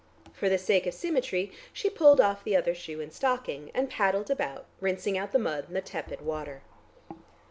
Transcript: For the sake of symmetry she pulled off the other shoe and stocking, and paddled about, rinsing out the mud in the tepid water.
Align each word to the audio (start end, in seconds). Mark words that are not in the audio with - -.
For 0.33 0.49
the 0.49 0.57
sake 0.57 0.87
of 0.87 0.95
symmetry 0.95 1.51
she 1.71 1.87
pulled 1.87 2.19
off 2.19 2.43
the 2.43 2.55
other 2.55 2.73
shoe 2.73 3.01
and 3.01 3.13
stocking, 3.13 3.69
and 3.75 3.87
paddled 3.87 4.31
about, 4.31 4.65
rinsing 4.79 5.15
out 5.15 5.31
the 5.31 5.37
mud 5.37 5.65
in 5.67 5.75
the 5.75 5.81
tepid 5.81 6.21
water. 6.21 6.63